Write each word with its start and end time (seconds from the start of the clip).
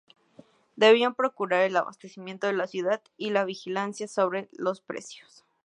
Debían 0.77 1.13
procurar 1.13 1.61
el 1.61 1.77
abastecimiento 1.77 2.47
de 2.47 2.53
la 2.53 2.65
ciudad 2.65 3.03
y 3.17 3.29
la 3.29 3.45
vigilancia 3.45 4.07
sobre 4.07 4.49
los 4.53 4.81
precios. 4.81 5.45